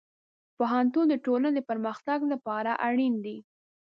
[0.57, 3.37] پوهنتون د ټولنې د پرمختګ لپاره اړین دی.